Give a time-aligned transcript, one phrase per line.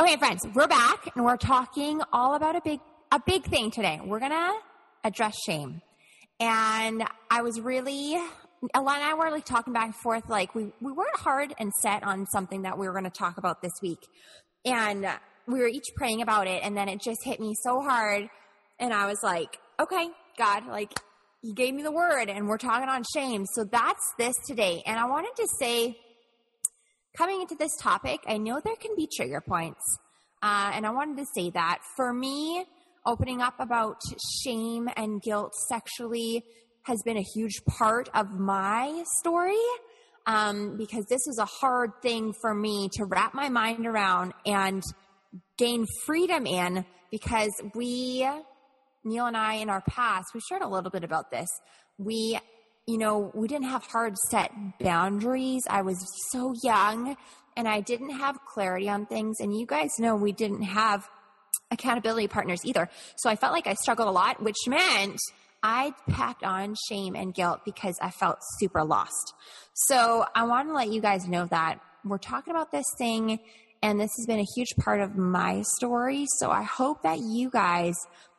[0.00, 2.80] Okay, friends, we're back and we're talking all about a big
[3.12, 4.00] a big thing today.
[4.02, 4.54] We're gonna
[5.04, 5.82] address shame.
[6.40, 8.14] And I was really
[8.72, 11.70] Ella and I were like talking back and forth, like we, we weren't hard and
[11.82, 13.98] set on something that we were gonna talk about this week.
[14.64, 15.06] And
[15.46, 18.30] we were each praying about it, and then it just hit me so hard.
[18.78, 20.08] And I was like, okay,
[20.38, 20.94] God, like
[21.42, 23.44] you gave me the word and we're talking on shame.
[23.54, 24.82] So that's this today.
[24.86, 25.98] And I wanted to say
[27.16, 29.98] coming into this topic, I know there can be trigger points.
[30.42, 32.64] Uh, and I wanted to say that for me,
[33.06, 34.00] opening up about
[34.42, 36.44] shame and guilt sexually
[36.84, 39.58] has been a huge part of my story.
[40.26, 44.82] Um, because this is a hard thing for me to wrap my mind around and
[45.56, 48.28] gain freedom in because we,
[49.02, 51.48] Neil and I, in our past, we shared a little bit about this.
[51.98, 52.38] We
[52.90, 55.62] you know, we didn't have hard set boundaries.
[55.70, 57.16] I was so young
[57.56, 59.38] and I didn't have clarity on things.
[59.40, 61.08] And you guys know we didn't have
[61.70, 62.88] accountability partners either.
[63.16, 65.20] So I felt like I struggled a lot, which meant
[65.62, 69.34] I packed on shame and guilt because I felt super lost.
[69.74, 73.38] So I want to let you guys know that we're talking about this thing
[73.82, 76.26] and this has been a huge part of my story.
[76.38, 77.94] So I hope that you guys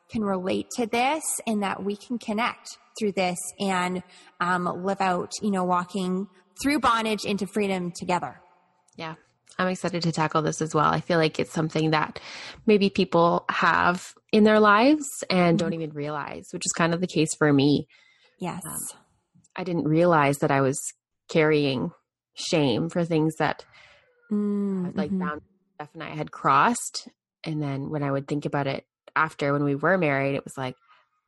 [0.09, 4.03] can relate to this and that we can connect through this and
[4.39, 6.27] um, live out, you know, walking
[6.61, 8.39] through bondage into freedom together.
[8.95, 9.15] Yeah.
[9.57, 10.91] I'm excited to tackle this as well.
[10.91, 12.19] I feel like it's something that
[12.65, 15.81] maybe people have in their lives and don't mm-hmm.
[15.81, 17.87] even realize, which is kind of the case for me.
[18.39, 18.61] Yes.
[18.65, 18.99] Um,
[19.55, 20.79] I didn't realize that I was
[21.29, 21.91] carrying
[22.33, 23.65] shame for things that
[24.31, 24.97] mm-hmm.
[24.97, 25.41] like bound
[25.75, 27.09] Steph and I had crossed.
[27.43, 30.57] And then when I would think about it after when we were married, it was
[30.57, 30.75] like,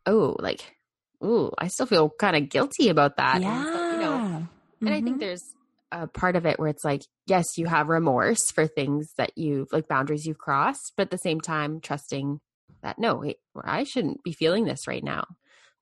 [0.05, 0.75] oh, like,
[1.23, 3.41] ooh, I still feel kind of guilty about that.
[3.41, 3.65] Yeah.
[3.65, 4.85] And, you know, mm-hmm.
[4.87, 5.19] and I think mm-hmm.
[5.19, 5.43] there's
[5.91, 9.67] a part of it where it's like, yes, you have remorse for things that you've
[9.71, 12.39] like boundaries you've crossed, but at the same time, trusting
[12.81, 15.23] that no, wait, I shouldn't be feeling this right now.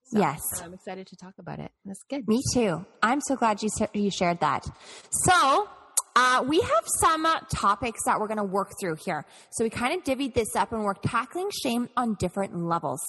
[0.05, 0.41] So, yes.
[0.61, 1.71] I'm excited to talk about it.
[1.85, 2.27] That's good.
[2.27, 2.85] Me too.
[3.01, 4.65] I'm so glad you, you shared that.
[5.25, 5.69] So,
[6.15, 9.25] uh, we have some uh, topics that we're going to work through here.
[9.51, 13.01] So we kind of divvied this up and we're tackling shame on different levels.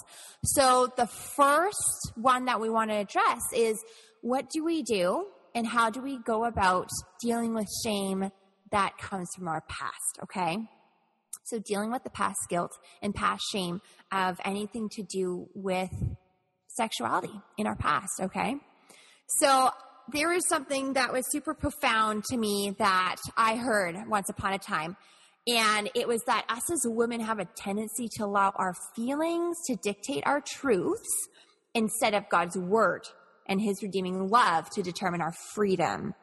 [0.45, 3.83] So the first one that we want to address is
[4.21, 6.89] what do we do and how do we go about
[7.21, 8.31] dealing with shame
[8.71, 10.19] that comes from our past?
[10.23, 10.59] Okay.
[11.45, 13.81] So dealing with the past guilt and past shame
[14.13, 15.91] of anything to do with
[16.69, 18.13] sexuality in our past.
[18.21, 18.57] Okay.
[19.27, 19.71] So
[20.13, 24.59] there is something that was super profound to me that I heard once upon a
[24.59, 24.97] time.
[25.47, 29.77] And it was that us as women have a tendency to allow our feelings to
[29.77, 31.09] dictate our truths
[31.75, 33.03] instead of God's word
[33.47, 36.15] and his redeeming love to determine our freedom.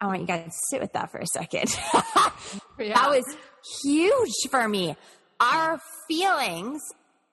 [0.00, 1.70] I want you guys to sit with that for a second.
[2.78, 2.94] yeah.
[2.94, 3.24] That was
[3.82, 4.96] huge for me.
[5.40, 6.80] Our feelings,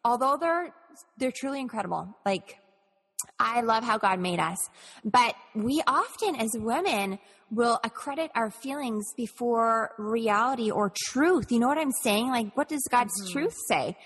[0.04, 0.74] although they're
[1.18, 2.58] they're truly incredible, like
[3.38, 4.58] I love how God made us.
[5.04, 7.20] But we often, as women,
[7.52, 11.52] will accredit our feelings before reality or truth.
[11.52, 12.30] You know what I'm saying?
[12.30, 13.34] Like, what does God's mm-hmm.
[13.34, 13.98] truth say?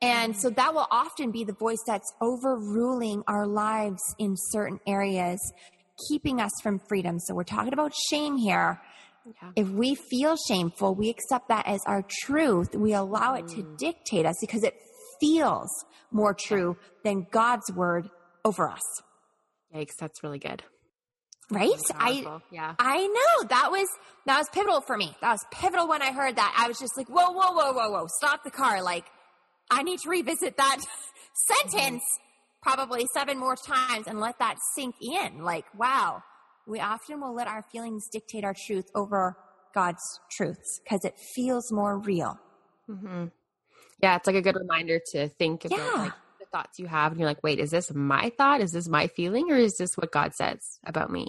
[0.00, 5.38] And so that will often be the voice that's overruling our lives in certain areas,
[6.08, 7.20] keeping us from freedom.
[7.20, 8.80] So we're talking about shame here.
[9.24, 9.50] Yeah.
[9.54, 12.74] If we feel shameful, we accept that as our truth.
[12.74, 13.78] We allow it to mm.
[13.78, 14.74] dictate us because it
[15.20, 15.70] feels
[16.10, 18.10] more true than God's word
[18.44, 19.02] over us.
[19.74, 20.62] Yikes, that's really good.
[21.50, 21.70] Right?
[21.94, 22.74] I yeah.
[22.78, 23.48] I know.
[23.48, 23.88] That was
[24.26, 25.14] that was pivotal for me.
[25.20, 26.54] That was pivotal when I heard that.
[26.56, 28.82] I was just like, whoa, whoa, whoa, whoa, whoa, stop the car.
[28.82, 29.04] Like,
[29.70, 30.78] I need to revisit that
[31.70, 32.02] sentence
[32.62, 35.42] probably seven more times and let that sink in.
[35.42, 36.22] Like, wow.
[36.66, 39.36] We often will let our feelings dictate our truth over
[39.74, 42.38] God's truths because it feels more real.
[42.88, 43.26] Mm-hmm.
[44.00, 46.02] Yeah, it's like a good reminder to think about yeah.
[46.02, 46.12] like
[46.52, 48.60] thoughts you have and you're like, wait, is this my thought?
[48.60, 49.50] Is this my feeling?
[49.50, 51.26] Or is this what God says about me?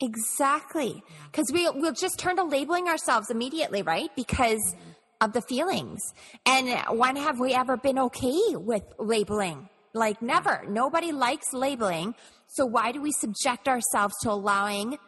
[0.00, 1.02] Exactly.
[1.30, 4.10] Because we, we'll just turn to labeling ourselves immediately, right?
[4.16, 4.74] Because
[5.20, 6.00] of the feelings.
[6.44, 9.68] And when have we ever been okay with labeling?
[9.94, 10.64] Like never.
[10.68, 12.14] Nobody likes labeling.
[12.48, 14.98] So why do we subject ourselves to allowing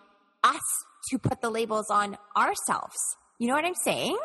[0.45, 0.63] us
[1.11, 2.97] to put the labels on ourselves?
[3.39, 4.17] You know what I'm saying?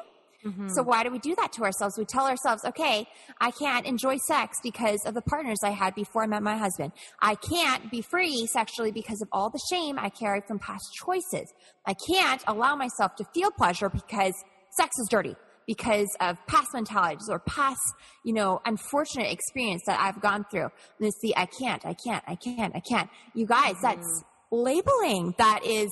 [0.45, 0.69] Mm-hmm.
[0.69, 1.97] So why do we do that to ourselves?
[1.97, 3.07] We tell ourselves, okay,
[3.41, 6.94] I can't enjoy sex because of the partners I had before I met my husband.
[7.21, 11.53] I can't be free sexually because of all the shame I carry from past choices.
[11.86, 14.33] I can't allow myself to feel pleasure because
[14.71, 15.36] sex is dirty
[15.68, 17.94] because of past mentalities or past,
[18.24, 20.69] you know, unfortunate experience that I've gone through.
[20.97, 23.09] And it's the I can't, I can't, I can't, I can't.
[23.35, 23.83] You guys, mm-hmm.
[23.83, 25.92] that's labeling that is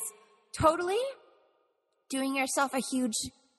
[0.51, 0.97] totally
[2.09, 3.13] doing yourself a huge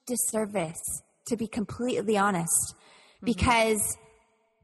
[0.09, 3.25] disservice to be completely honest, mm-hmm.
[3.25, 3.97] because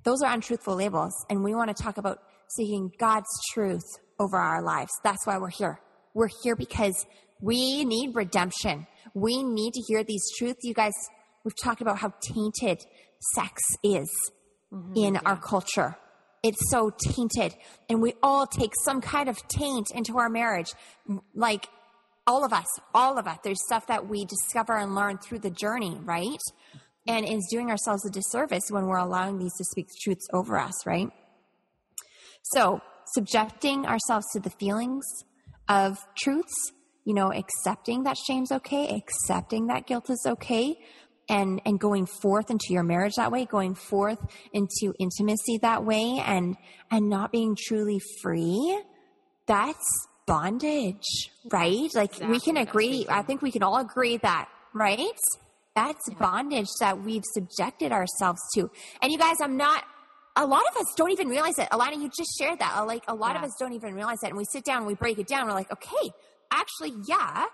[0.04, 1.14] those are untruthful labels.
[1.30, 2.20] And we want to talk about
[2.56, 3.86] seeking God's truth
[4.20, 4.92] over our lives.
[5.04, 5.80] That's why we're here.
[6.14, 7.06] We're here because
[7.42, 8.88] we need redemption.
[9.14, 10.60] We need to hear these truths.
[10.64, 10.94] You guys,
[11.44, 12.80] we've talked about how tainted
[13.36, 14.10] sex is
[14.74, 15.22] mm-hmm, in yeah.
[15.26, 15.96] our culture.
[16.44, 17.56] It's so tainted.
[17.90, 20.72] And we all take some kind of taint into our marriage.
[21.34, 21.68] Like
[22.28, 23.38] all of us, all of us.
[23.44, 26.40] There's stuff that we discover and learn through the journey, right?
[27.08, 30.74] And is doing ourselves a disservice when we're allowing these to speak truths over us,
[30.86, 31.10] right?
[32.42, 32.82] So,
[33.14, 35.06] subjecting ourselves to the feelings
[35.70, 36.72] of truths,
[37.06, 40.76] you know, accepting that shame's okay, accepting that guilt is okay,
[41.30, 44.20] and and going forth into your marriage that way going forth
[44.54, 46.56] into intimacy that way and
[46.92, 48.80] and not being truly free
[49.48, 52.28] that's bondage right like exactly.
[52.28, 55.20] we can agree i think we can all agree that right
[55.76, 56.18] that's yeah.
[56.20, 58.70] bondage that we've subjected ourselves to
[59.02, 59.84] and you guys i'm not
[60.38, 63.14] a lot of us don't even realize it alana you just shared that like a
[63.14, 63.40] lot yeah.
[63.40, 65.46] of us don't even realize that and we sit down and we break it down
[65.46, 66.10] we're like okay
[66.52, 67.46] actually yeah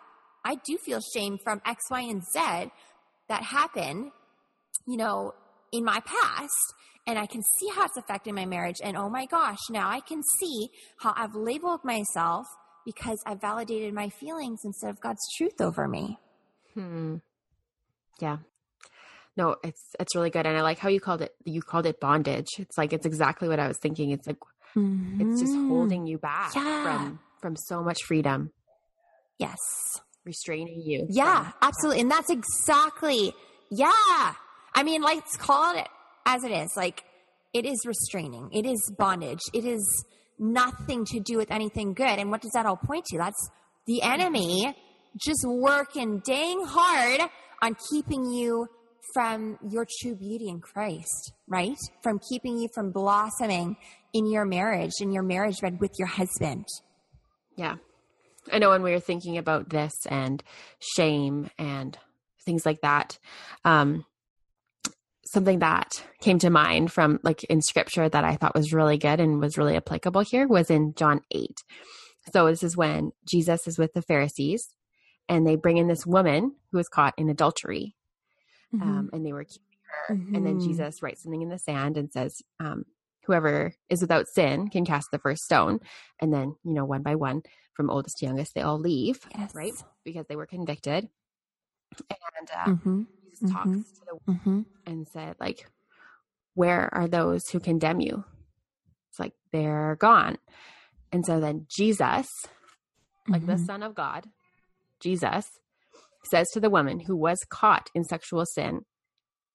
[0.46, 2.72] i do feel shame from x y and z
[3.32, 4.12] that happen,
[4.86, 5.34] you know,
[5.72, 6.74] in my past
[7.08, 8.76] and I can see how it's affecting my marriage.
[8.84, 10.70] And oh my gosh, now I can see
[11.00, 12.46] how I've labeled myself
[12.86, 16.20] because I validated my feelings instead of God's truth over me.
[16.74, 17.18] Hmm.
[18.20, 18.38] Yeah.
[19.38, 21.34] No, it's it's really good, and I like how you called it.
[21.46, 22.48] You called it bondage.
[22.58, 24.12] It's like it's exactly what I was thinking.
[24.12, 24.40] It's like
[24.76, 25.22] mm-hmm.
[25.22, 25.70] it's just mm-hmm.
[25.70, 26.84] holding you back yeah.
[26.84, 28.52] from from so much freedom.
[29.40, 29.58] Yes
[30.26, 31.06] restraining you.
[31.10, 32.02] Yeah, from, absolutely.
[32.02, 33.34] And that's exactly,
[33.70, 34.34] yeah.
[34.74, 35.88] I mean, let's call it
[36.26, 36.72] as it is.
[36.76, 37.04] Like,
[37.54, 40.06] it is restraining, it is bondage, it is
[40.42, 42.20] nothing to do with anything good.
[42.20, 43.18] And what does that all point to?
[43.18, 43.50] That's
[43.86, 44.76] the enemy
[45.18, 47.22] just working dang hard
[47.62, 48.68] on keeping you
[49.14, 51.78] from your true beauty in Christ, right?
[52.02, 53.78] From keeping you from blossoming
[54.14, 56.66] in your marriage, in your marriage bed with your husband.
[57.56, 57.76] Yeah.
[58.52, 60.44] I know when we were thinking about this and
[60.80, 61.98] shame and
[62.46, 63.20] things like that,
[63.66, 64.06] um,
[65.32, 69.20] something that came to mind from like in scripture that I thought was really good
[69.20, 71.64] and was really applicable here was in John 8.
[72.34, 74.76] So this is when Jesus is with the Pharisees
[75.30, 77.96] and they bring in this woman who was caught in adultery.
[78.76, 78.90] Mm-hmm.
[78.90, 79.62] Um, and they were keeping
[80.08, 80.16] her.
[80.16, 80.36] Mm-hmm.
[80.36, 80.68] And then mm-hmm.
[80.68, 82.86] Jesus writes something in the sand and says, um,
[83.26, 85.80] whoever is without sin can cast the first stone.
[86.20, 87.44] And then, you know, one by one,
[87.74, 89.56] from oldest to youngest, they all leave, yes.
[89.56, 89.74] right?
[90.04, 91.08] Because they were convicted.
[92.10, 93.02] And uh, mm-hmm.
[93.42, 93.74] Jesus mm-hmm.
[93.74, 94.62] talks to the mm-hmm.
[94.86, 95.68] and said, like,
[96.54, 98.24] where are those who condemn you?
[99.10, 100.38] It's like they're gone.
[101.12, 102.28] And so then Jesus,
[103.28, 103.66] like the mm-hmm.
[103.66, 104.28] Son of God,
[105.02, 105.46] Jesus,
[106.30, 108.82] says to the woman who was caught in sexual sin,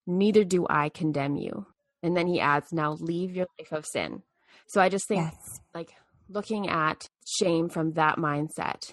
[0.07, 1.67] Neither do I condemn you.
[2.03, 4.23] And then he adds, Now leave your life of sin.
[4.69, 5.61] So I just think, yes.
[5.75, 5.93] like,
[6.29, 8.93] looking at shame from that mindset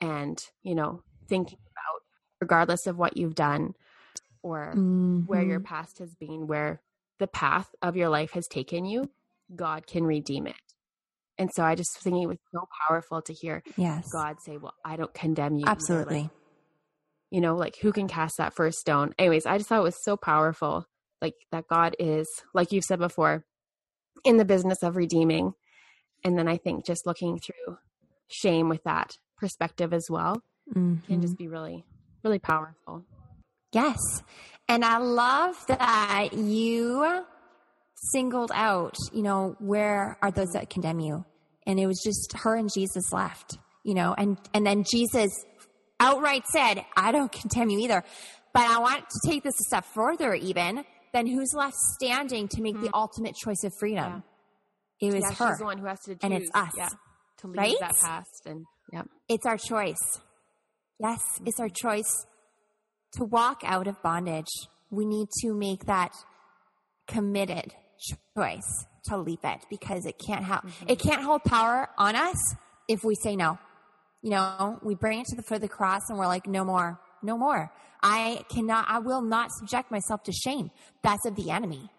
[0.00, 2.02] and, you know, thinking about,
[2.40, 3.74] regardless of what you've done
[4.44, 5.20] or mm-hmm.
[5.20, 5.74] where your mm-hmm.
[5.74, 6.80] past has been, where
[7.18, 9.10] the path of your life has taken you,
[9.54, 10.54] God can redeem it.
[11.38, 14.06] And so I just think it was so powerful to hear yes.
[14.12, 15.64] God say, Well, I don't condemn you.
[15.66, 16.22] Absolutely.
[16.22, 16.30] Like,
[17.30, 19.14] you know, like who can cast that first stone?
[19.18, 20.86] Anyways, I just thought it was so powerful.
[21.20, 23.44] Like that God is, like you've said before,
[24.24, 25.54] in the business of redeeming
[26.24, 27.78] and then I think just looking through
[28.28, 30.42] shame with that perspective as well
[30.74, 31.06] mm-hmm.
[31.06, 31.84] can just be really,
[32.24, 33.04] really powerful.
[33.74, 33.98] Yes.
[34.68, 37.24] And I love that you
[38.12, 41.24] singled out, you know, where are those that condemn you?
[41.66, 45.30] And it was just her and Jesus left, you know, and, and then Jesus
[45.98, 48.04] outright said, I don't condemn you either.
[48.52, 50.84] But I want to take this a step further, even.
[51.12, 52.84] Then who's left standing to make mm-hmm.
[52.84, 54.22] the ultimate choice of freedom?
[55.00, 55.08] Yeah.
[55.08, 55.52] It was yeah, her.
[55.52, 56.20] She's the one who has to choose.
[56.22, 56.72] And it's us.
[56.76, 56.88] Yeah,
[57.38, 57.74] to leave right?
[57.80, 58.46] that past.
[58.46, 59.02] And yeah.
[59.28, 60.20] It's our choice.
[61.00, 62.26] Yes, it's our choice
[63.16, 64.48] to walk out of bondage.
[64.90, 66.12] We need to make that
[67.06, 67.74] committed
[68.36, 70.88] choice to leave it because it can't have mm-hmm.
[70.88, 72.54] it can't hold power on us
[72.88, 73.58] if we say no.
[74.22, 76.64] You know, we bring it to the foot of the cross and we're like, no
[76.64, 77.70] more, no more.
[78.02, 80.70] I cannot, I will not subject myself to shame.
[81.02, 81.90] That's of the enemy.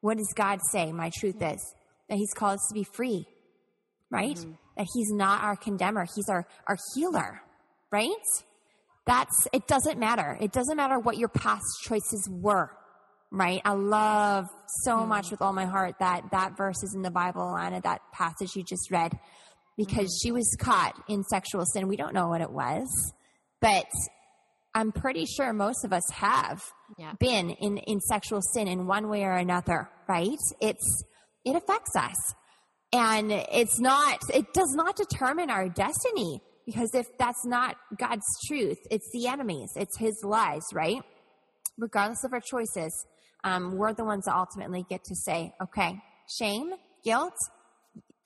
[0.00, 0.92] What does God say?
[0.92, 1.74] My truth is
[2.08, 3.26] that He's called us to be free,
[4.10, 4.36] right?
[4.36, 4.52] Mm-hmm.
[4.76, 7.40] That He's not our condemner, He's our, our healer,
[7.90, 8.10] right?
[9.10, 10.38] That's, it doesn't matter.
[10.40, 12.70] It doesn't matter what your past choices were,
[13.32, 13.60] right?
[13.64, 14.46] I love
[14.84, 15.08] so mm-hmm.
[15.08, 18.54] much with all my heart that that verse is in the Bible, Alana, that passage
[18.54, 19.18] you just read,
[19.76, 20.28] because mm-hmm.
[20.28, 21.88] she was caught in sexual sin.
[21.88, 22.86] We don't know what it was,
[23.60, 23.86] but
[24.76, 26.62] I'm pretty sure most of us have
[26.96, 27.14] Yeah.
[27.18, 30.38] been in, in sexual sin in one way or another, right?
[30.60, 31.04] It's,
[31.44, 32.34] it affects us.
[32.92, 38.78] And it's not, it does not determine our destiny because if that's not God's truth,
[38.90, 41.02] it's the enemy's, it's his lies, right?
[41.78, 42.92] Regardless of our choices,
[43.44, 46.00] um, we're the ones that ultimately get to say, okay,
[46.38, 46.72] shame,
[47.04, 47.34] guilt,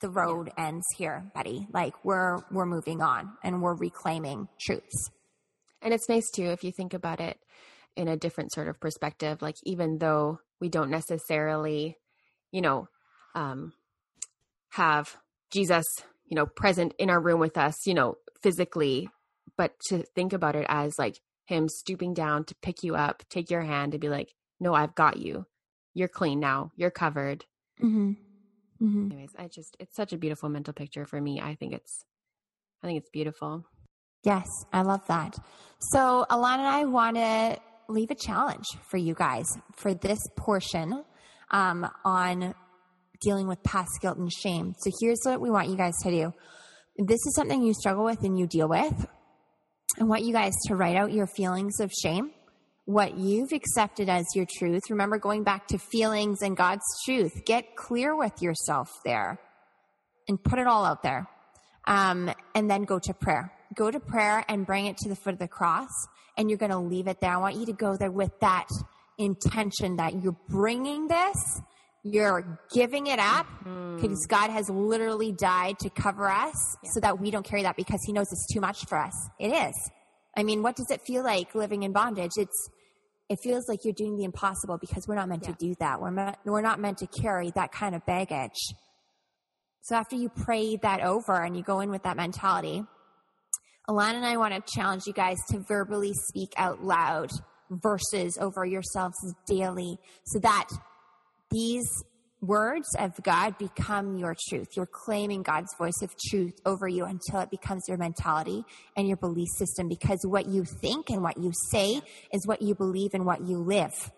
[0.01, 1.67] the road ends here, buddy.
[1.73, 5.09] Like we're, we're moving on and we're reclaiming truths.
[5.81, 7.37] And it's nice too if you think about it
[7.95, 9.41] in a different sort of perspective.
[9.41, 11.97] Like even though we don't necessarily,
[12.51, 12.87] you know,
[13.35, 13.73] um,
[14.71, 15.15] have
[15.51, 15.85] Jesus,
[16.25, 18.15] you know, present in our room with us, you know,
[18.45, 19.09] physically,
[19.57, 23.49] but to think about it as like him stooping down to pick you up, take
[23.49, 25.47] your hand, and be like, "No, I've got you.
[25.95, 26.71] You're clean now.
[26.75, 27.43] You're covered."
[27.81, 28.11] Mm-hmm.
[28.81, 29.11] Mm-hmm.
[29.11, 31.41] Anyways, I just it's such a beautiful mental picture for me.
[31.41, 32.03] I think it's,
[32.83, 33.65] I think it's beautiful.
[34.23, 35.35] Yes, I love that.
[35.79, 41.03] So, Alana and I want to leave a challenge for you guys for this portion
[41.49, 42.53] um, on
[43.21, 44.75] dealing with past guilt and shame.
[44.79, 46.33] So, here's what we want you guys to do.
[46.97, 49.07] This is something you struggle with and you deal with.
[49.99, 52.31] I want you guys to write out your feelings of shame,
[52.85, 54.83] what you've accepted as your truth.
[54.89, 57.43] Remember going back to feelings and God's truth.
[57.45, 59.39] Get clear with yourself there
[60.27, 61.27] and put it all out there.
[61.85, 63.51] Um, and then go to prayer.
[63.75, 65.89] Go to prayer and bring it to the foot of the cross,
[66.37, 67.31] and you're going to leave it there.
[67.31, 68.67] I want you to go there with that
[69.17, 71.61] intention that you're bringing this,
[72.05, 73.95] you're giving it up mm-hmm.
[73.95, 77.99] because God has literally died to cover us so that we don't carry that because
[78.05, 79.29] He knows it's too much for us.
[79.39, 79.73] It is.
[80.37, 82.33] I mean, what does it feel like living in bondage?
[82.37, 82.69] It's
[83.27, 85.99] it feels like you're doing the impossible because we're not meant to do that.
[85.99, 88.75] We're not, we're not meant to carry that kind of baggage.
[89.81, 92.83] So after you pray that over and you go in with that mentality,
[93.89, 97.31] Alana and I want to challenge you guys to verbally speak out loud
[97.71, 99.15] verses over yourselves
[99.47, 100.67] daily so that
[101.51, 101.87] these
[102.41, 104.69] words of God become your truth.
[104.75, 108.63] You're claiming God's voice of truth over you until it becomes your mentality
[108.95, 112.75] and your belief system because what you think and what you say is what you
[112.75, 114.11] believe and what you live.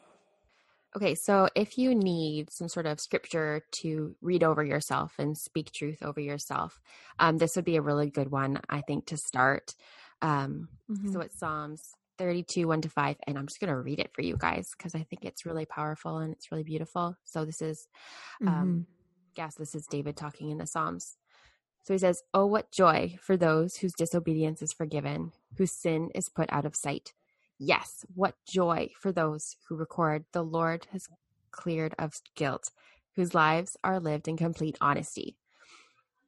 [0.95, 5.71] Okay, so if you need some sort of scripture to read over yourself and speak
[5.71, 6.79] truth over yourself,
[7.19, 9.75] um, this would be a really good one, I think, to start.
[10.21, 10.69] Um,
[11.11, 11.81] So it's Psalms
[12.17, 14.95] 32, 1 to 5, and I'm just going to read it for you guys because
[14.95, 17.15] I think it's really powerful and it's really beautiful.
[17.23, 17.87] So this is,
[18.47, 18.87] um,
[19.35, 21.17] guess this is David talking in the Psalms.
[21.83, 26.29] So he says, Oh, what joy for those whose disobedience is forgiven, whose sin is
[26.29, 27.13] put out of sight.
[27.59, 31.07] Yes, what joy for those who record the Lord has
[31.51, 32.71] cleared of guilt,
[33.15, 35.37] whose lives are lived in complete honesty.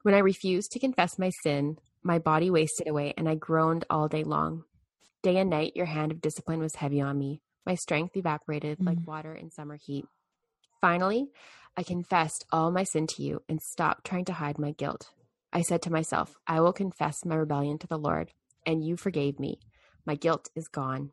[0.03, 4.07] When I refused to confess my sin, my body wasted away and I groaned all
[4.07, 4.63] day long.
[5.21, 7.41] Day and night, your hand of discipline was heavy on me.
[7.65, 10.05] My strength evaporated like water in summer heat.
[10.79, 11.27] Finally,
[11.75, 15.09] I confessed all my sin to you and stopped trying to hide my guilt.
[15.51, 18.31] I said to myself, I will confess my rebellion to the Lord,
[18.65, 19.59] and you forgave me.
[20.05, 21.11] My guilt is gone.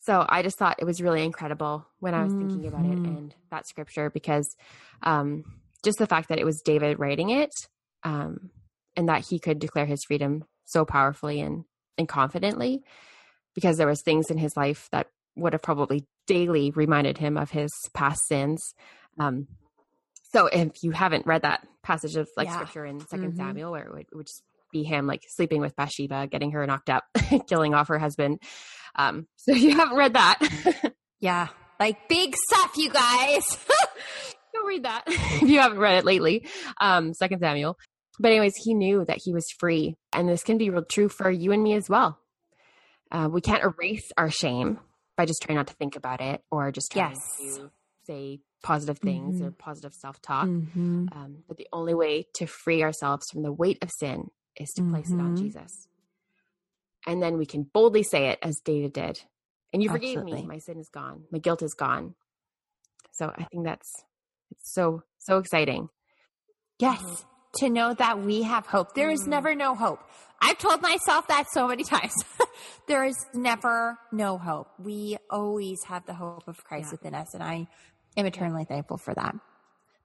[0.00, 3.34] So I just thought it was really incredible when I was thinking about it and
[3.50, 4.56] that scripture because
[5.02, 5.44] um,
[5.82, 7.66] just the fact that it was David writing it
[8.04, 8.50] um,
[8.94, 11.64] and that he could declare his freedom so powerfully and,
[11.96, 12.84] and confidently
[13.58, 17.50] because there was things in his life that would have probably daily reminded him of
[17.50, 18.62] his past sins.
[19.18, 19.48] Um,
[20.32, 22.54] so if you haven't read that passage of like Yeah.
[22.54, 23.36] scripture in 2nd Mhm.
[23.36, 26.64] Samuel, where it would, it would just be him like sleeping with Bathsheba, getting her
[26.66, 27.02] knocked up,
[27.48, 28.40] killing off her husband.
[28.94, 30.38] Um, so if you haven't read that,
[31.20, 31.48] Yeah.
[31.80, 33.42] Like big stuff, you guys.
[34.54, 36.46] go read that if you haven't read it lately.
[36.80, 37.76] Um, Second Samuel.
[38.20, 41.30] But anyways, he knew that he was free, and this can be real true for
[41.30, 42.18] you and me as well.
[43.10, 44.78] Uh, we can't erase our shame
[45.16, 47.36] by just trying not to think about it or just trying Yes.
[47.38, 47.70] to
[48.04, 49.46] say positive things Mhm.
[49.46, 50.46] or positive self talk.
[50.46, 51.06] mm-hmm.
[51.12, 54.82] Um, but the only way to free ourselves from the weight of sin is to
[54.82, 55.38] place it on Mhm.
[55.38, 55.88] Jesus.
[57.06, 59.20] And then we can boldly say it as David did.
[59.72, 60.42] And you forgave Absolutely.
[60.42, 60.46] me.
[60.48, 61.26] My sin is gone.
[61.30, 62.14] My guilt is gone.
[63.12, 64.04] So I think that's
[64.50, 65.88] it's so so exciting.
[66.78, 67.24] Yes.
[67.60, 68.94] To know that we have hope.
[68.94, 69.28] There is Mm.
[69.28, 70.00] never no hope.
[70.40, 72.12] I've told myself that so many times.
[72.86, 74.68] there is never no hope.
[74.78, 76.92] We always have the hope of Christ Yeah.
[76.92, 77.66] within us, and I
[78.16, 79.34] am eternally thankful for that.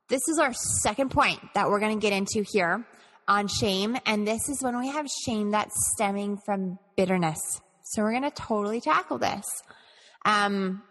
[0.07, 2.85] This is our second point that we're going to get into here
[3.27, 7.39] on shame, and this is when we have shame that's stemming from bitterness.
[7.83, 9.45] So we're going to totally tackle this.
[10.25, 10.81] Um,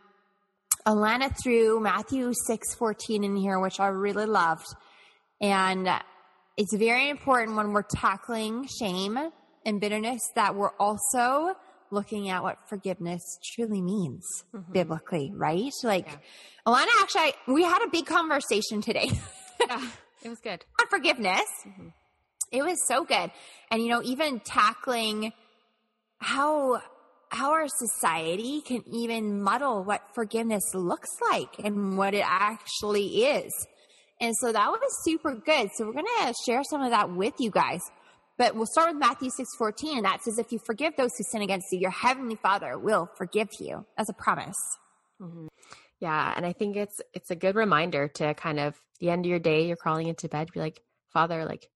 [0.87, 4.67] Alana threw Matthew six fourteen in here, which I really loved.
[5.41, 5.89] And
[6.57, 9.19] it's very important when we're tackling shame
[9.65, 11.55] and bitterness that we're also
[11.91, 13.23] looking at what forgiveness
[13.55, 14.73] truly means mm-hmm.
[14.73, 15.73] biblically, right?
[15.85, 16.17] Like, yeah.
[16.67, 19.11] Alana, actually, we had a big conversation today.
[19.61, 19.89] yeah,
[20.23, 20.65] it was good.
[20.81, 21.47] On forgiveness.
[21.67, 21.89] Mm-hmm.
[22.51, 23.31] It was so good.
[23.71, 25.33] And, you know, even tackling
[26.19, 26.81] how
[27.31, 33.51] how our society can even muddle what forgiveness looks like and what it actually is.
[34.23, 35.71] And so that was super good.
[35.75, 37.81] So we're going to share some of that with you guys.
[38.39, 41.25] But we'll start with Matthew 6 14, and that says, If you forgive those who
[41.25, 43.85] sin against you, your heavenly Father will forgive you.
[43.99, 44.57] As a promise.
[45.21, 45.49] Mm-hmm.
[46.01, 46.33] Yeah.
[46.37, 49.41] And I think it's it's a good reminder to kind of the end of your
[49.41, 51.69] day, you're crawling into bed, be like, Father, like,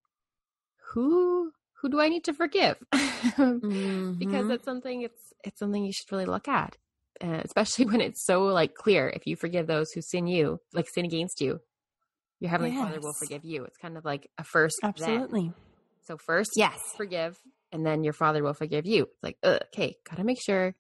[0.93, 2.77] who who do I need to forgive?
[2.95, 4.13] mm-hmm.
[4.15, 6.77] Because it's something it's it's something you should really look at.
[7.23, 10.89] Uh, especially when it's so like clear if you forgive those who sin you like
[10.89, 11.61] sin against you
[12.41, 12.85] your heavenly yes.
[12.87, 15.55] father will forgive you it's kind of like a first absolutely then.
[16.03, 17.39] so first yes forgive
[17.73, 20.75] and then your father will forgive you it's like okay gotta make sure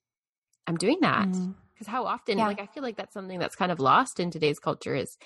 [0.67, 1.91] i'm doing that because mm-hmm.
[1.91, 2.47] how often yeah.
[2.47, 5.17] like i feel like that's something that's kind of lost in today's culture is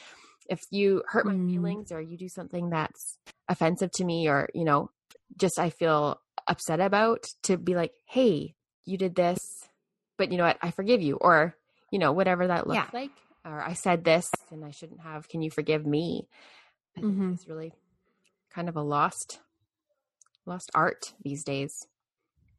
[0.49, 1.49] if you hurt my mm.
[1.49, 3.17] feelings or you do something that's
[3.49, 4.91] offensive to me or you know
[5.37, 8.55] just i feel upset about to be like hey
[8.91, 9.39] you did this,
[10.19, 10.59] but you know what?
[10.61, 11.17] I forgive you.
[11.17, 11.57] Or,
[11.91, 12.89] you know, whatever that looks yeah.
[12.93, 13.11] like.
[13.45, 15.29] Or I said this and I shouldn't have.
[15.29, 16.29] Can you forgive me?
[16.97, 17.33] I think mm-hmm.
[17.33, 17.73] it's really
[18.55, 19.39] kind of a lost,
[20.47, 21.73] lost art these days.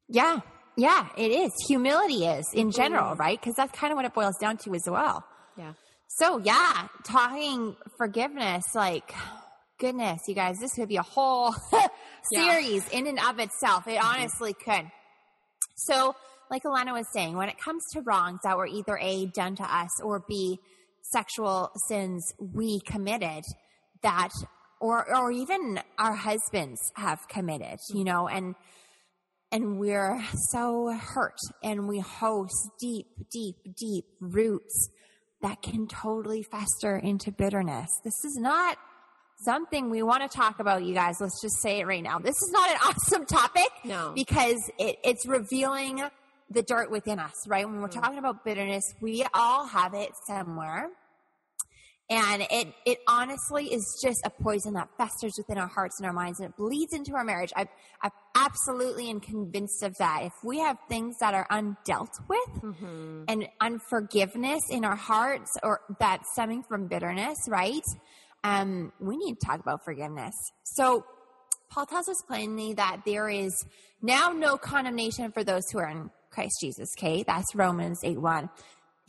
[0.07, 0.39] Yeah.
[0.77, 1.51] Yeah, it is.
[1.67, 3.39] Humility is in general, right?
[3.39, 5.23] Because that's kind of what it boils down to as well.
[5.57, 5.73] Yeah.
[6.07, 9.13] So, yeah, talking forgiveness, like,
[9.79, 11.53] goodness, you guys, this could be a whole
[12.33, 12.99] series yeah.
[12.99, 13.87] in and of itself.
[13.87, 14.07] It mm-hmm.
[14.07, 14.89] honestly could.
[15.75, 16.15] So,
[16.51, 19.63] like Alana was saying, when it comes to wrongs that were either A, done to
[19.63, 20.59] us, or B,
[21.01, 23.43] sexual sins we committed
[24.03, 24.29] that,
[24.81, 28.55] or, or even our husbands have committed, you know, and,
[29.51, 34.89] and we're so hurt and we host deep, deep, deep roots
[35.41, 37.89] that can totally fester into bitterness.
[38.03, 38.77] This is not
[39.43, 41.15] something we want to talk about, you guys.
[41.19, 42.19] Let's just say it right now.
[42.19, 43.69] This is not an awesome topic.
[43.83, 44.11] No.
[44.13, 46.03] Because it, it's revealing
[46.51, 47.65] the dirt within us, right?
[47.65, 48.01] When we're mm.
[48.01, 50.89] talking about bitterness, we all have it somewhere.
[52.09, 56.11] And it, it honestly is just a poison that festers within our hearts and our
[56.11, 57.53] minds and it bleeds into our marriage.
[57.55, 57.69] I,
[58.03, 60.23] I absolutely am convinced of that.
[60.23, 63.23] If we have things that are undealt with mm-hmm.
[63.29, 67.81] and unforgiveness in our hearts or that stemming from bitterness, right?
[68.43, 70.35] um, we need to talk about forgiveness.
[70.63, 71.05] So,
[71.69, 73.65] Paul tells us plainly that there is
[74.01, 76.89] now no condemnation for those who are in Christ Jesus.
[76.97, 78.49] Okay, that's Romans 8 1.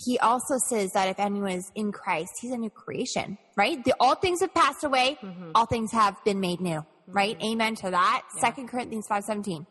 [0.05, 3.83] He also says that if anyone is in Christ, he's a new creation, right?
[3.85, 5.53] The, all things have passed away, mm-hmm.
[5.55, 7.13] all things have been made new, mm-hmm.
[7.13, 7.41] right?
[7.43, 8.23] Amen to that.
[8.39, 8.71] Second yeah.
[8.71, 9.67] Corinthians five seventeen.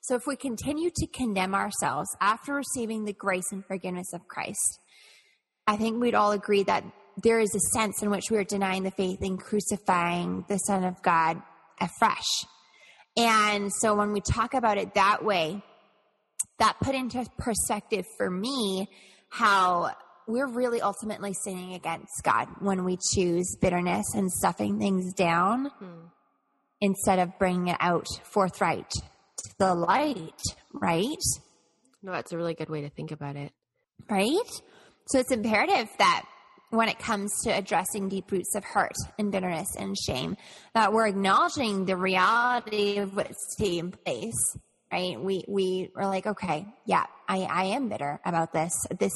[0.00, 4.78] So if we continue to condemn ourselves after receiving the grace and forgiveness of Christ,
[5.66, 6.84] I think we'd all agree that
[7.22, 10.84] there is a sense in which we are denying the faith and crucifying the Son
[10.84, 11.40] of God
[11.80, 12.44] afresh.
[13.16, 15.62] And so when we talk about it that way,
[16.58, 18.88] that put into perspective for me
[19.28, 19.90] how
[20.26, 26.06] we're really ultimately sinning against God when we choose bitterness and stuffing things down hmm.
[26.80, 30.40] instead of bringing it out forthright to the light,
[30.72, 31.08] right?
[32.02, 33.52] No, that's a really good way to think about it.
[34.08, 34.50] Right?
[35.08, 36.24] So it's imperative that
[36.70, 40.36] when it comes to addressing deep roots of hurt and bitterness and shame,
[40.74, 44.56] that we're acknowledging the reality of what's taking place,
[44.92, 45.20] right?
[45.20, 48.72] We, we are like, okay, yeah, I, I am bitter about this.
[48.98, 49.12] This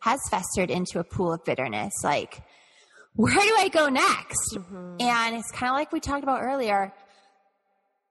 [0.00, 1.92] has festered into a pool of bitterness.
[2.02, 2.42] Like,
[3.14, 4.54] where do I go next?
[4.54, 4.96] Mm-hmm.
[5.00, 6.92] And it's kind of like we talked about earlier.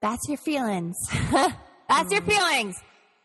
[0.00, 0.96] That's your feelings.
[1.10, 1.54] That's
[1.90, 2.12] mm-hmm.
[2.12, 2.76] your feelings.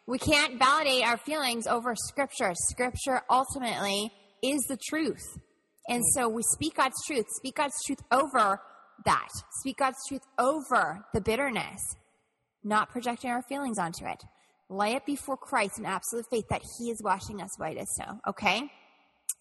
[0.07, 2.53] We can't validate our feelings over scripture.
[2.53, 4.11] Scripture ultimately
[4.43, 5.23] is the truth.
[5.87, 8.59] And so we speak God's truth, speak God's truth over
[9.05, 9.27] that,
[9.59, 11.79] speak God's truth over the bitterness,
[12.65, 14.21] not projecting our feelings onto it.
[14.69, 18.19] Lay it before Christ in absolute faith that He is washing us white as snow,
[18.27, 18.69] okay?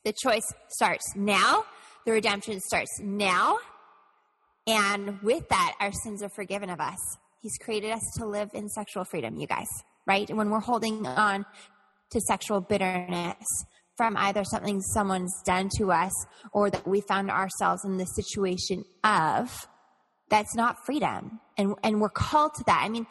[0.04, 1.64] The choice starts now,
[2.04, 3.58] the redemption starts now.
[4.66, 6.98] And with that, our sins are forgiven of us.
[7.40, 9.68] He's created us to live in sexual freedom, you guys,
[10.06, 10.28] right?
[10.34, 11.44] When we're holding on
[12.10, 13.44] to sexual bitterness,
[13.96, 16.12] from either something someone's done to us
[16.52, 19.68] or that we found ourselves in the situation of,
[20.34, 21.38] that's not freedom.
[21.56, 22.82] And, and we're called to that.
[22.84, 23.06] I mean,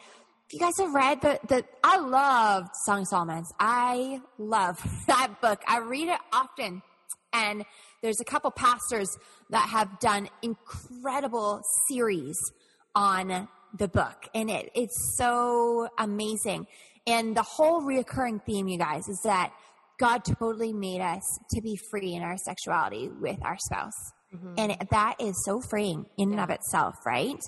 [0.46, 3.50] if you guys have read the, the, I love Song of Solomon's.
[3.58, 5.62] I love that book.
[5.66, 6.82] I read it often.
[7.32, 7.64] And
[8.02, 9.08] there's a couple pastors
[9.48, 12.36] that have done incredible series
[12.94, 14.28] on the book.
[14.34, 16.66] And it, it's so amazing.
[17.06, 19.50] And the whole reoccurring theme, you guys, is that
[19.98, 21.22] God totally made us
[21.54, 24.12] to be free in our sexuality with our spouse.
[24.34, 24.54] Mm-hmm.
[24.58, 26.34] And that is so freeing in yeah.
[26.34, 27.40] and of itself, right?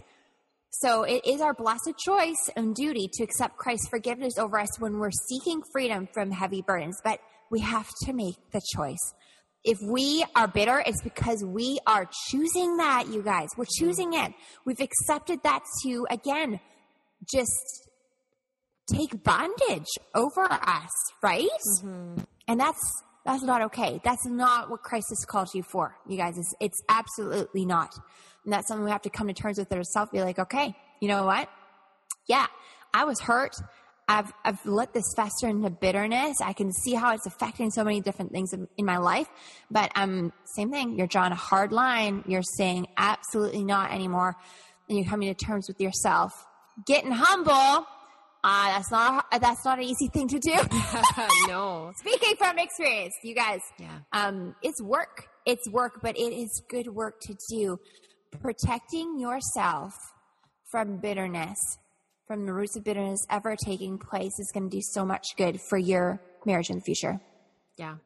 [0.70, 4.98] So it is our blessed choice and duty to accept Christ's forgiveness over us when
[4.98, 6.98] we're seeking freedom from heavy burdens.
[7.02, 7.20] But
[7.50, 9.14] we have to make the choice.
[9.64, 13.48] If we are bitter, it's because we are choosing that, you guys.
[13.56, 13.86] We're mm-hmm.
[13.86, 14.32] choosing it.
[14.64, 16.60] We've accepted that to, again,
[17.32, 17.88] just
[18.92, 20.90] take bondage over us,
[21.22, 21.48] right?
[21.82, 22.22] Mm-hmm.
[22.48, 22.80] And that's
[23.26, 24.00] that's not okay.
[24.04, 26.38] That's not what Christ has called you for, you guys.
[26.38, 27.92] It's, it's absolutely not.
[28.44, 30.12] And that's something we have to come to terms with ourselves.
[30.12, 31.48] Be like, okay, you know what?
[32.28, 32.46] Yeah,
[32.94, 33.56] I was hurt.
[34.08, 36.40] I've, I've let this fester into bitterness.
[36.40, 39.26] I can see how it's affecting so many different things in my life.
[39.68, 40.96] But um, same thing.
[40.96, 42.22] You're drawing a hard line.
[42.28, 44.36] You're saying absolutely not anymore.
[44.88, 46.46] And you're coming to terms with yourself.
[46.86, 47.86] Getting humble
[48.44, 50.54] uh, that's not that's not an easy thing to do.
[51.48, 51.92] no.
[51.96, 53.60] Speaking from experience, you guys.
[53.78, 53.98] Yeah.
[54.12, 55.28] Um, it's work.
[55.44, 57.78] It's work, but it is good work to do.
[58.40, 59.92] Protecting yourself
[60.70, 61.58] from bitterness,
[62.26, 65.60] from the roots of bitterness ever taking place, is going to do so much good
[65.68, 67.20] for your marriage in the future.
[67.78, 67.96] Yeah,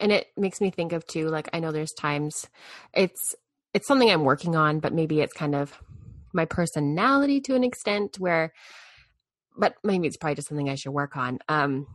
[0.00, 1.28] and it makes me think of too.
[1.28, 2.46] Like I know there's times
[2.92, 3.34] it's
[3.74, 5.78] it's something I'm working on, but maybe it's kind of
[6.32, 8.52] my personality to an extent where
[9.56, 11.38] but maybe it's probably just something I should work on.
[11.48, 11.86] Um,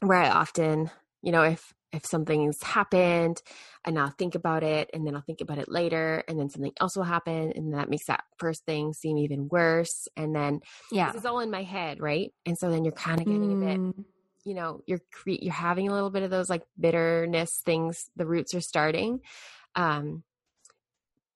[0.00, 0.90] where I often,
[1.22, 3.40] you know, if if something's happened
[3.84, 6.72] and I'll think about it and then I'll think about it later and then something
[6.78, 10.06] else will happen and that makes that first thing seem even worse.
[10.16, 10.60] And then
[10.92, 12.32] yeah, it's all in my head, right?
[12.44, 13.62] And so then you're kind of getting mm.
[13.62, 14.04] a bit, mm.
[14.44, 17.98] you know, you're cre- you're having a little bit of those like bitterness things.
[18.16, 19.20] The roots are starting,
[19.74, 20.24] um,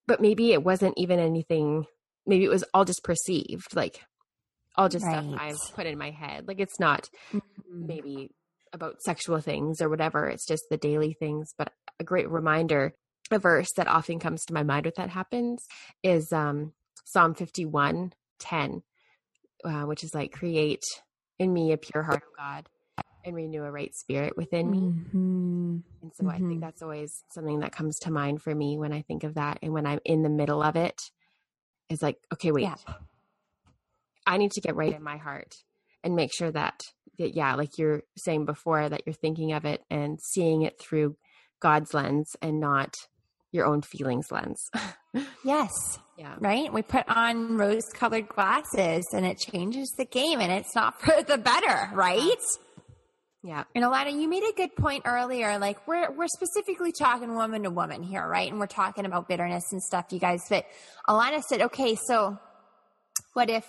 [0.07, 1.87] but maybe it wasn't even anything.
[2.27, 4.03] Maybe it was all just perceived, like
[4.77, 5.23] all just right.
[5.23, 6.49] stuff I've put in my head.
[6.49, 7.87] Like it's not mm-hmm.
[7.87, 8.31] maybe
[8.73, 10.29] about sexual things or whatever.
[10.29, 11.53] It's just the daily things.
[11.57, 12.95] But a great reminder,
[13.31, 15.67] a verse that often comes to my mind when that happens
[16.03, 16.73] is um,
[17.05, 18.83] Psalm 51 10,
[19.65, 20.83] uh, which is like, create
[21.39, 22.67] in me a pure heart, O God,
[23.25, 24.79] and renew a right spirit within me.
[24.79, 25.77] Mm-hmm.
[26.03, 26.29] And so mm-hmm.
[26.29, 26.61] I think mm-hmm.
[26.61, 29.59] that's always something that comes to mind for me when I think of that.
[29.63, 31.01] And when I'm in the middle of it,
[31.89, 32.63] is like, okay, wait.
[32.63, 32.95] Yeah
[34.27, 35.55] I need to get right in my heart
[36.05, 36.83] and make sure that,
[37.19, 41.17] that yeah, like you're saying before, that you're thinking of it and seeing it through
[41.61, 42.97] God's lens and not
[43.53, 44.71] your own feelings lens.
[45.45, 45.71] yes.
[46.17, 46.35] Yeah.
[46.39, 46.73] Right?
[46.73, 51.23] We put on rose colored glasses and it changes the game and it's not for
[51.23, 52.37] the better, right?
[53.45, 53.65] Yeah.
[53.75, 55.59] And Alana, you made a good point earlier.
[55.59, 58.49] Like we're we're specifically talking woman to woman here, right?
[58.49, 60.43] And we're talking about bitterness and stuff, you guys.
[60.49, 60.65] But
[61.09, 62.39] Alana said, okay, so
[63.33, 63.67] what if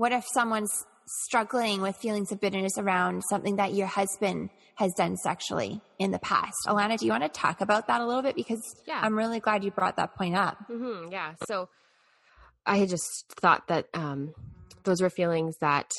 [0.00, 5.14] what if someone's struggling with feelings of bitterness around something that your husband has done
[5.18, 6.56] sexually in the past?
[6.66, 8.34] Alana, do you want to talk about that a little bit?
[8.34, 8.98] Because yeah.
[9.02, 10.56] I'm really glad you brought that point up.
[10.70, 11.34] Mm-hmm, yeah.
[11.46, 11.68] So
[12.64, 14.32] I had just thought that um,
[14.84, 15.92] those were feelings that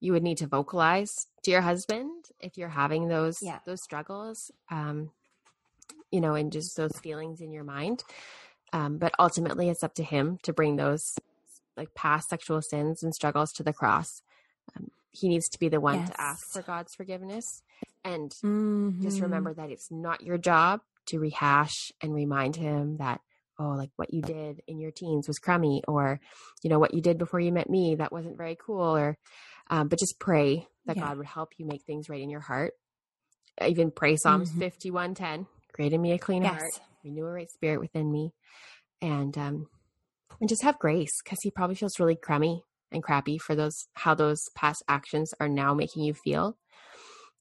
[0.00, 3.58] you would need to vocalize to your husband if you're having those yeah.
[3.66, 5.10] those struggles um,
[6.10, 8.04] you know and just those feelings in your mind
[8.72, 11.14] um, but ultimately it's up to him to bring those
[11.76, 14.22] like past sexual sins and struggles to the cross.
[14.76, 16.10] Um, he needs to be the one yes.
[16.10, 17.62] to ask for God's forgiveness.
[18.04, 19.02] And mm-hmm.
[19.02, 23.20] just remember that it's not your job to rehash and remind him that,
[23.58, 26.20] oh, like what you did in your teens was crummy, or,
[26.62, 28.96] you know, what you did before you met me, that wasn't very cool.
[28.96, 29.16] Or,
[29.70, 31.04] um, but just pray that yeah.
[31.04, 32.74] God would help you make things right in your heart.
[33.64, 34.60] Even pray Psalms mm-hmm.
[34.60, 36.52] 5110, create in me a clean yes.
[36.52, 38.32] heart, renew a right spirit within me.
[39.00, 39.68] And um,
[40.40, 44.14] and just have grace because he probably feels really crummy and crappy for those how
[44.14, 46.56] those past actions are now making you feel.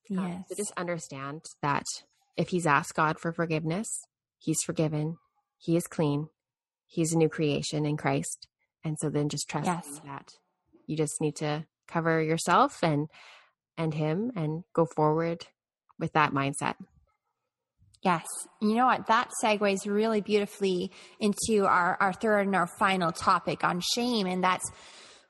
[0.10, 0.20] Yes.
[0.20, 1.86] Um, so just understand that
[2.36, 4.02] if he's asked God for forgiveness,
[4.40, 5.18] he's forgiven,
[5.58, 6.28] he is clean,
[6.88, 8.48] he's a new creation in Christ.
[8.84, 10.02] And so then just trust yes.
[10.06, 10.34] that
[10.88, 13.08] you just need to cover yourself and
[13.78, 15.48] and him and go forward
[15.98, 16.76] with that mindset.
[18.04, 18.26] Yes.
[18.62, 19.08] You know what?
[19.08, 24.28] That segues really beautifully into our, our third and our final topic on shame.
[24.28, 24.70] And that's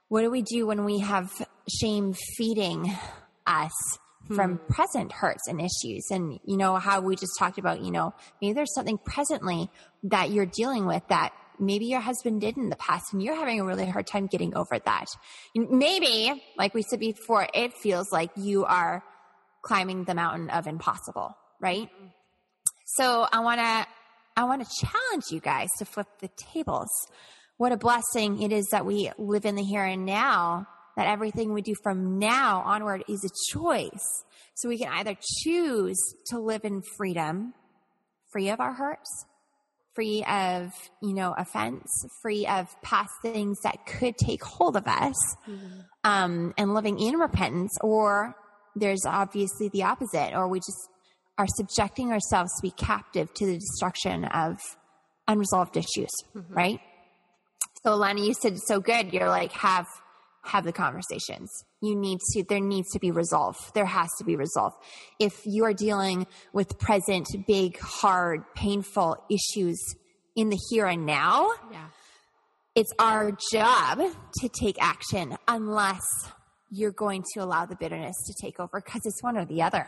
[0.08, 1.32] what do we do when we have
[1.80, 2.92] shame feeding
[3.46, 3.72] us
[4.34, 4.74] from hmm.
[4.74, 6.08] present hurts and issues?
[6.10, 9.70] And, you know, how we just talked about, you know, maybe there's something presently
[10.04, 13.60] that you're dealing with that maybe your husband did in the past and you're having
[13.60, 15.06] a really hard time getting over that.
[15.56, 19.04] Maybe, like we said before, it feels like you are
[19.62, 21.88] climbing the mountain of impossible, right?
[21.88, 22.08] Mm-hmm
[22.86, 23.88] so I want to
[24.36, 26.90] I want to challenge you guys to flip the tables.
[27.58, 30.68] What a blessing it is that we live in the here and now
[30.98, 34.24] that everything we do from now onward is a choice.
[34.56, 37.54] So we can either choose to live in freedom,
[38.32, 39.26] free of our hurts,
[39.96, 41.90] free of, you know, offense,
[42.22, 45.16] free of past things that could take hold of us,
[45.48, 45.80] mm-hmm.
[46.04, 48.36] um, and living in repentance, or
[48.76, 50.90] there's obviously the opposite, or we just
[51.38, 54.60] are subjecting ourselves to be captive to the destruction of
[55.28, 56.54] unresolved issues, mm-hmm.
[56.54, 56.80] right?
[57.84, 59.14] So, Alana, you said so good.
[59.14, 59.88] You're like, have
[60.44, 61.50] have the conversations.
[61.82, 63.56] You need to, there needs to be resolve.
[63.74, 64.74] There has to be resolve.
[65.20, 69.80] If you are dealing with present, big, hard, painful issues
[70.36, 71.86] in the here and now, yeah.
[72.76, 74.02] it's our job
[74.40, 76.04] to take action unless
[76.70, 79.88] you're going to allow the bitterness to take over because it's one or the other.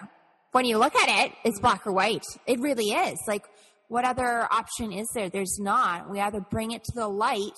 [0.55, 2.23] When you look at it, it's black or white.
[2.47, 3.19] It really is.
[3.27, 3.43] Like,
[3.89, 5.29] what other option is there?
[5.29, 6.09] There's not.
[6.09, 7.57] We either bring it to the light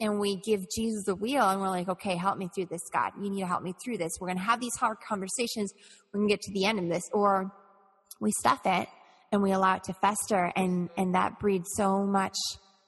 [0.00, 3.12] and we give Jesus the wheel and we're like, okay, help me through this, God.
[3.20, 4.12] You need to help me through this.
[4.18, 5.74] We're going to have these hard conversations.
[6.14, 7.02] We're going to get to the end of this.
[7.12, 7.52] Or
[8.22, 8.88] we stuff it
[9.30, 12.36] and we allow it to fester and, and that breeds so much,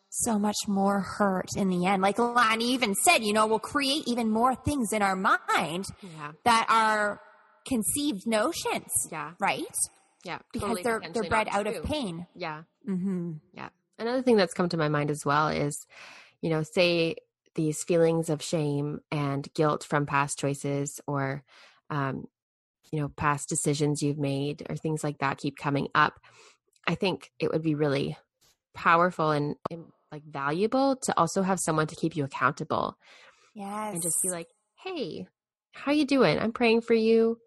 [0.09, 2.01] so much more hurt in the end.
[2.01, 6.33] Like Lani even said, you know, we'll create even more things in our mind yeah.
[6.45, 7.21] that are
[7.67, 8.91] conceived notions.
[9.11, 9.33] Yeah.
[9.39, 9.65] Right?
[10.25, 10.39] Yeah.
[10.53, 12.27] Because totally they're, they're bred out of pain.
[12.35, 12.63] Yeah.
[12.89, 13.35] Mm-hmm.
[13.53, 13.69] Yeah.
[13.99, 15.87] Another thing that's come to my mind as well is,
[16.41, 17.17] you know, say
[17.55, 21.43] these feelings of shame and guilt from past choices or,
[21.91, 22.27] um,
[22.93, 26.21] you know, past decisions you've made or things like that keep coming up.
[26.87, 28.17] I think it would be really
[28.75, 32.97] powerful and, and like valuable to also have someone to keep you accountable.
[33.55, 33.95] Yes.
[33.95, 35.27] And just be like, hey,
[35.73, 36.39] how you doing?
[36.39, 37.39] I'm praying for you.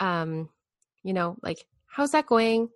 [0.00, 0.48] Um,
[1.02, 2.68] you know, like, how's that going?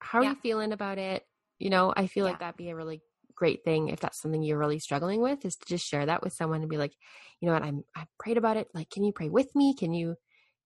[0.00, 0.30] How are yeah.
[0.30, 1.24] you feeling about it?
[1.58, 2.32] You know, I feel yeah.
[2.32, 3.00] like that'd be a really
[3.34, 6.32] great thing if that's something you're really struggling with is to just share that with
[6.32, 6.92] someone and be like,
[7.40, 8.68] you know what, I'm I prayed about it.
[8.74, 9.74] Like, can you pray with me?
[9.74, 10.16] Can you,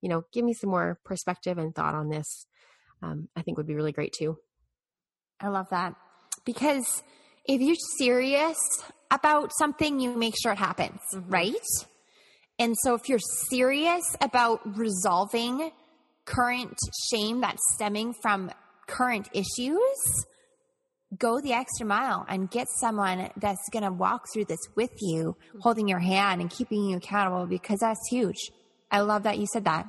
[0.01, 2.47] you know, give me some more perspective and thought on this?
[3.03, 4.39] Um, I think would be really great too.
[5.41, 5.95] I love that
[6.45, 7.03] because
[7.45, 8.59] if you're serious
[9.11, 11.31] about something, you make sure it happens, mm-hmm.
[11.31, 11.67] right?
[12.59, 15.73] And so if you're serious about resolving
[16.25, 16.77] current
[17.11, 18.51] shame that's stemming from
[18.87, 20.25] current issues,
[21.19, 25.37] go the extra mile and get someone that's going to walk through this with you,
[25.61, 28.51] holding your hand and keeping you accountable because that's huge.
[28.91, 29.89] I love that you said that.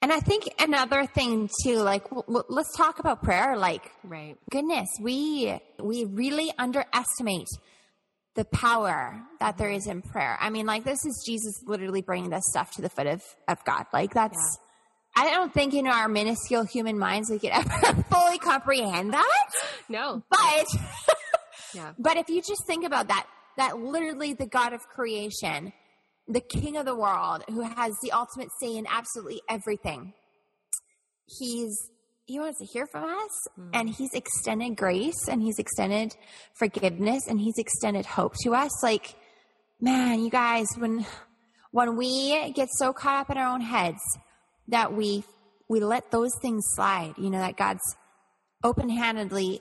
[0.00, 3.56] And I think another thing too, like w- w- let's talk about prayer.
[3.56, 4.36] Like, right?
[4.50, 7.48] Goodness, we we really underestimate
[8.34, 10.36] the power that there is in prayer.
[10.40, 13.64] I mean, like this is Jesus literally bringing this stuff to the foot of of
[13.64, 13.86] God.
[13.92, 14.58] Like that's
[15.16, 15.24] yeah.
[15.24, 19.48] I don't think in our minuscule human minds we could ever fully comprehend that.
[19.88, 20.22] No.
[20.28, 20.66] But
[21.74, 21.92] yeah.
[21.98, 25.72] But if you just think about that, that literally the God of creation,
[26.26, 30.12] the king of the world, who has the ultimate say in absolutely everything,
[31.38, 31.90] he's
[32.26, 33.70] he wants to hear from us mm.
[33.72, 36.14] and he's extended grace and he's extended
[36.54, 38.82] forgiveness and he's extended hope to us.
[38.82, 39.14] Like,
[39.80, 41.04] man, you guys, when
[41.74, 43.98] when we get so caught up in our own heads
[44.68, 45.24] that we
[45.68, 47.96] we let those things slide you know that god's
[48.62, 49.60] open-handedly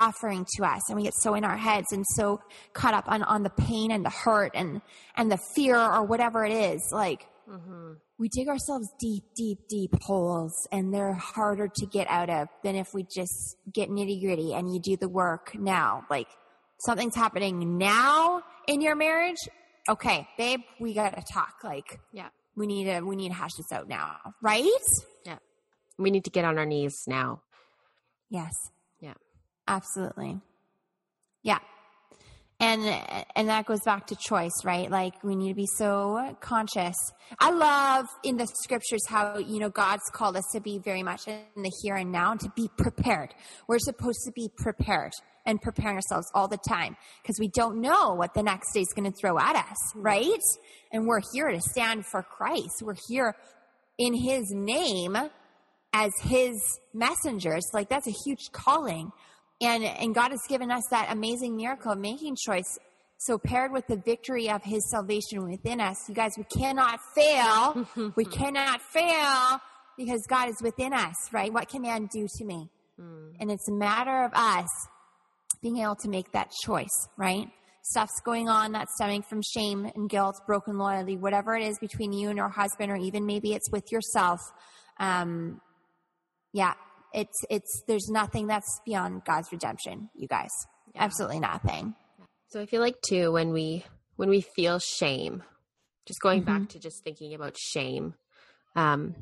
[0.00, 2.40] offering to us and we get so in our heads and so
[2.72, 4.80] caught up on, on the pain and the hurt and
[5.16, 7.94] and the fear or whatever it is like mm-hmm.
[8.18, 12.74] We dig ourselves deep deep deep holes and they're harder to get out of than
[12.74, 16.28] if we just get nitty gritty and you do the work now like
[16.80, 19.48] something's happening now in your marriage
[19.88, 22.28] okay babe we gotta talk like yeah
[22.58, 24.68] we need to we need to hash this out now, right?
[25.24, 25.38] Yeah.
[25.96, 27.42] We need to get on our knees now.
[28.28, 28.52] Yes.
[29.00, 29.14] Yeah.
[29.66, 30.40] Absolutely.
[31.42, 31.60] Yeah.
[32.60, 32.82] And
[33.36, 34.90] and that goes back to choice, right?
[34.90, 36.96] Like we need to be so conscious.
[37.38, 41.28] I love in the scriptures how, you know, God's called us to be very much
[41.28, 43.32] in the here and now and to be prepared.
[43.68, 45.12] We're supposed to be prepared
[45.46, 48.92] and preparing ourselves all the time because we don't know what the next day is
[48.94, 50.02] going to throw at us, mm-hmm.
[50.02, 50.42] right?
[50.92, 52.82] And we're here to stand for Christ.
[52.82, 53.36] We're here
[53.98, 55.16] in his name
[55.92, 57.64] as his messengers.
[57.72, 59.12] Like that's a huge calling.
[59.60, 62.78] And, and God has given us that amazing miracle of making choice.
[63.18, 67.86] So paired with the victory of his salvation within us, you guys, we cannot fail.
[68.16, 69.60] we cannot fail
[69.96, 71.52] because God is within us, right?
[71.52, 72.70] What can man do to me?
[73.00, 73.32] Mm.
[73.40, 74.68] And it's a matter of us
[75.60, 77.48] being able to make that choice, right?
[77.82, 82.12] Stuff's going on that's stemming from shame and guilt, broken loyalty, whatever it is between
[82.12, 84.40] you and your husband, or even maybe it's with yourself.
[85.00, 85.60] Um,
[86.52, 86.74] yeah,
[87.12, 90.50] it's it's there's nothing that's beyond God's redemption, you guys.
[90.94, 91.04] Yeah.
[91.04, 91.94] Absolutely nothing.
[92.48, 93.84] So I feel like too when we
[94.16, 95.42] when we feel shame,
[96.06, 96.60] just going mm-hmm.
[96.60, 98.14] back to just thinking about shame.
[98.74, 99.14] Um,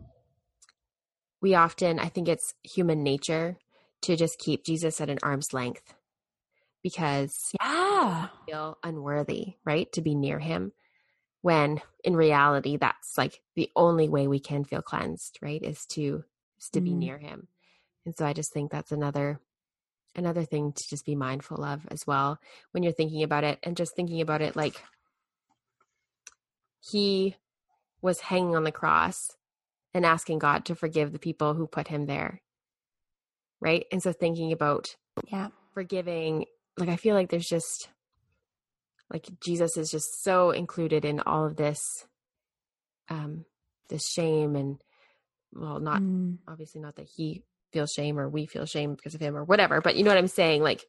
[1.43, 3.57] we often, I think it's human nature
[4.03, 5.95] to just keep Jesus at an arm's length
[6.83, 10.73] because yeah, feel unworthy, right, to be near him.
[11.43, 16.25] When in reality, that's like the only way we can feel cleansed, right, is to
[16.59, 16.85] is to mm.
[16.85, 17.49] be near him.
[18.07, 19.41] And so I just think that's another
[20.15, 22.39] another thing to just be mindful of as well
[22.71, 24.83] when you're thinking about it and just thinking about it like
[26.81, 27.37] he
[28.01, 29.19] was hanging on the cross
[29.93, 32.41] and asking God to forgive the people who put him there.
[33.61, 33.85] Right?
[33.91, 34.97] And so thinking about
[35.31, 36.47] yeah, forgiving
[36.79, 37.89] like I feel like there's just
[39.11, 41.81] like Jesus is just so included in all of this
[43.09, 43.45] um
[43.89, 44.81] this shame and
[45.53, 46.39] well not mm.
[46.47, 47.43] obviously not that he
[47.73, 50.19] feels shame or we feel shame because of him or whatever but you know what
[50.19, 50.85] i'm saying like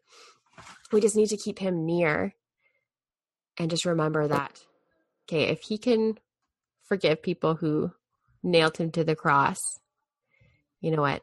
[0.92, 2.34] we just need to keep him near
[3.58, 4.60] and just remember that
[5.28, 6.18] okay if he can
[6.84, 7.92] forgive people who
[8.44, 9.58] nailed him to the cross
[10.82, 11.22] you know what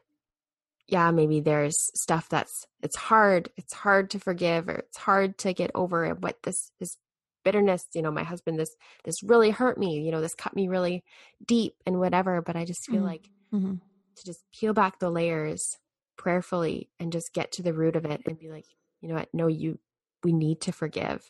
[0.87, 5.53] yeah maybe there's stuff that's it's hard it's hard to forgive or it's hard to
[5.53, 6.97] get over it what this this
[7.43, 10.67] bitterness you know my husband this this really hurt me you know this cut me
[10.67, 11.03] really
[11.45, 13.05] deep and whatever but i just feel mm-hmm.
[13.05, 13.75] like mm-hmm.
[14.15, 15.77] To just peel back the layers
[16.17, 18.65] prayerfully and just get to the root of it and be like
[19.01, 19.29] you know what?
[19.33, 19.79] No you
[20.23, 21.29] we need to forgive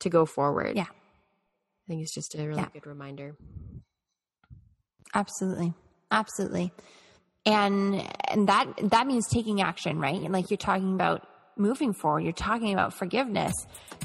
[0.00, 0.76] to go forward.
[0.76, 0.82] Yeah.
[0.82, 2.68] I think it's just a really yeah.
[2.72, 3.36] good reminder.
[5.14, 5.72] Absolutely.
[6.10, 6.72] Absolutely.
[7.46, 10.20] And and that that means taking action right?
[10.30, 11.26] Like you're talking about
[11.56, 12.24] moving forward.
[12.24, 13.54] You're talking about forgiveness.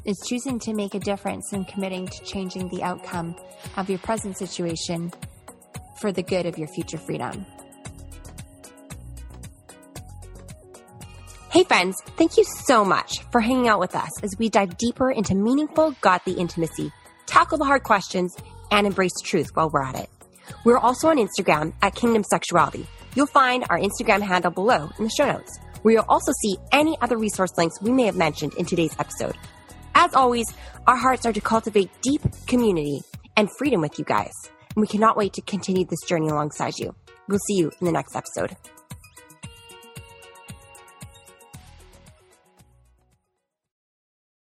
[0.06, 3.36] Is choosing to make a difference and committing to changing the outcome
[3.78, 5.12] of your present situation
[5.99, 7.45] for the good of your future freedom
[11.54, 15.12] Hey friends, thank you so much for hanging out with us as we dive deeper
[15.12, 16.92] into meaningful, godly intimacy,
[17.28, 18.36] tackle the hard questions,
[18.72, 20.10] and embrace truth while we're at it.
[20.66, 25.12] We're also on Instagram at Kingdom Sexuality, You'll find our Instagram handle below in the
[25.16, 28.66] show notes, where you'll also see any other resource links we may have mentioned in
[28.66, 29.38] today's episode.
[29.94, 30.48] As always,
[30.88, 33.02] our hearts are to cultivate deep community
[33.38, 34.34] and freedom with you guys,
[34.76, 36.96] and we cannot wait to continue this journey alongside you.
[37.28, 38.58] We'll see you in the next episode.